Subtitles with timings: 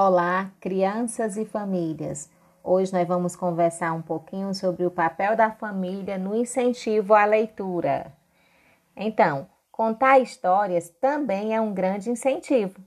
[0.00, 2.30] Olá, crianças e famílias.
[2.62, 8.12] Hoje nós vamos conversar um pouquinho sobre o papel da família no incentivo à leitura.
[8.96, 12.80] Então, contar histórias também é um grande incentivo.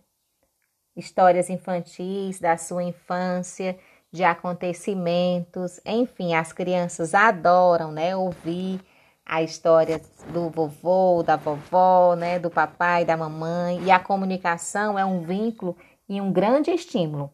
[0.96, 3.78] Histórias infantis da sua infância,
[4.09, 8.80] de acontecimentos, enfim, as crianças adoram, né, ouvir
[9.25, 10.02] a história
[10.34, 15.75] do vovô, da vovó, né, do papai, da mamãe, e a comunicação é um vínculo
[16.12, 17.32] e um grande estímulo.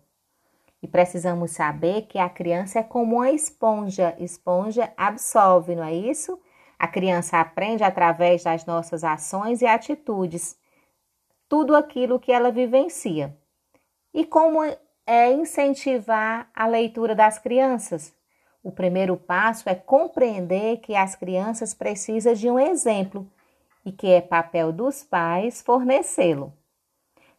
[0.83, 4.15] E precisamos saber que a criança é como uma esponja.
[4.19, 6.39] Esponja absorve, não é isso?
[6.77, 10.55] A criança aprende através das nossas ações e atitudes
[11.49, 13.35] tudo aquilo que ela vivencia.
[14.13, 14.63] E como
[15.07, 18.13] é incentivar a leitura das crianças?
[18.61, 23.27] O primeiro passo é compreender que as crianças precisam de um exemplo
[23.83, 26.53] e que é papel dos pais fornecê-lo.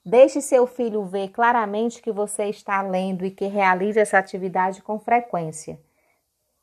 [0.08, 4.98] Deixe seu filho ver claramente que você está lendo e que realize essa atividade com
[4.98, 5.78] frequência.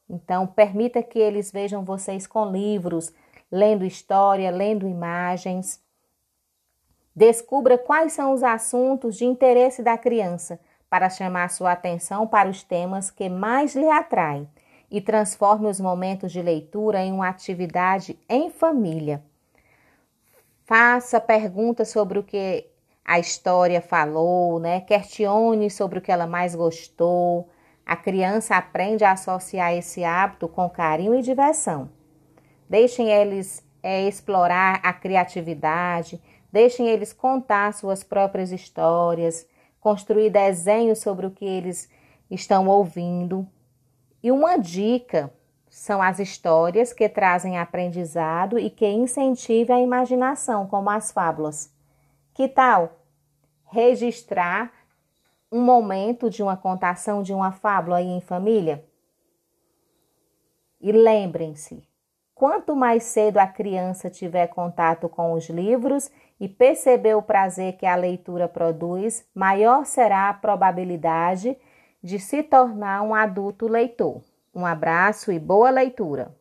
[0.09, 3.13] Então, permita que eles vejam vocês com livros,
[3.51, 5.79] lendo história, lendo imagens.
[7.15, 10.59] Descubra quais são os assuntos de interesse da criança
[10.89, 14.49] para chamar sua atenção para os temas que mais lhe atraem
[14.89, 19.23] e transforme os momentos de leitura em uma atividade em família.
[20.63, 22.73] Faça perguntas sobre o que
[23.05, 24.81] a história falou, né?
[24.81, 27.47] Questione sobre o que ela mais gostou.
[27.85, 31.87] A criança aprende a associar esse hábito com carinho e diversão.
[32.67, 36.19] Deixem eles é, explorar a criatividade,
[36.51, 39.47] deixem eles contar suas próprias histórias,
[39.79, 41.87] construir desenhos sobre o que eles
[42.31, 43.47] estão ouvindo.
[44.23, 45.31] E uma dica
[45.69, 51.74] são as histórias que trazem aprendizado e que incentivam a imaginação, como as fábulas.
[52.35, 52.99] Que tal
[53.71, 54.69] registrar
[55.49, 58.85] um momento de uma contação de uma fábula aí em família?
[60.81, 61.87] E lembrem-se,
[62.33, 67.85] quanto mais cedo a criança tiver contato com os livros e perceber o prazer que
[67.85, 71.57] a leitura produz, maior será a probabilidade
[72.03, 74.21] de se tornar um adulto leitor.
[74.53, 76.35] Um abraço e boa leitura!